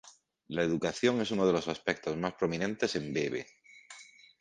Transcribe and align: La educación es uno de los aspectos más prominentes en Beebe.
La 0.47 0.63
educación 0.63 1.21
es 1.21 1.29
uno 1.29 1.45
de 1.45 1.53
los 1.53 1.67
aspectos 1.67 2.17
más 2.17 2.33
prominentes 2.33 2.95
en 2.95 3.13
Beebe. 3.13 3.45